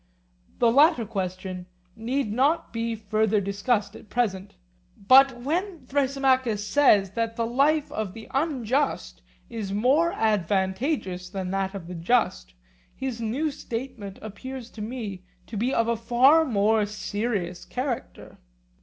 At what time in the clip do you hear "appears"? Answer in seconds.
14.23-14.71